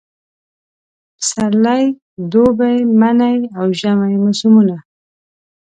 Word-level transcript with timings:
پسرلی، 1.17 1.83
دوبی، 2.31 2.75
منی 2.99 3.37
اوژمی 3.59 4.15
موسمونه 4.23 4.77